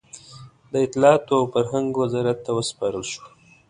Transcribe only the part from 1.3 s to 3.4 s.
او فرهنګ وزارت ته وسپارل شوه.